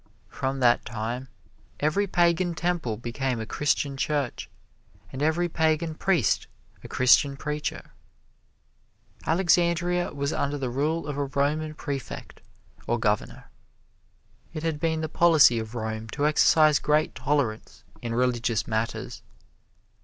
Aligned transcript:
From 0.29 0.61
that 0.61 0.83
time 0.83 1.27
every 1.79 2.07
Pagan 2.07 2.55
temple 2.55 2.97
became 2.97 3.39
a 3.39 3.45
Christian 3.45 3.95
church, 3.97 4.49
and 5.13 5.21
every 5.21 5.47
Pagan 5.47 5.93
priest 5.93 6.47
a 6.83 6.87
Christian 6.87 7.37
preacher. 7.37 7.91
Alexandria 9.27 10.11
was 10.11 10.33
under 10.33 10.57
the 10.57 10.71
rule 10.71 11.05
of 11.05 11.17
a 11.19 11.25
Roman 11.25 11.75
Prefect, 11.75 12.41
or 12.87 12.97
Governor. 12.97 13.51
It 14.55 14.63
had 14.63 14.79
been 14.79 15.01
the 15.01 15.07
policy 15.07 15.59
of 15.59 15.75
Rome 15.75 16.07
to 16.13 16.25
exercise 16.25 16.79
great 16.79 17.13
tolerance 17.13 17.83
in 18.01 18.15
religious 18.15 18.65
matters. 18.65 19.21